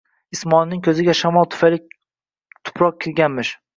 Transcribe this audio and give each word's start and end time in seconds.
Ismoilning 0.35 0.79
ko'ziga 0.87 1.13
shamol 1.19 1.47
tufayli 1.55 1.79
tuproq 2.71 2.99
kirganmish 3.07 3.55